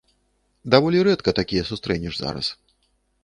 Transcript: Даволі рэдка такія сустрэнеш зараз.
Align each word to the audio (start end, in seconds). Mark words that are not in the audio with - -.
Даволі 0.75 1.03
рэдка 1.07 1.29
такія 1.39 1.63
сустрэнеш 1.71 2.15
зараз. 2.21 2.47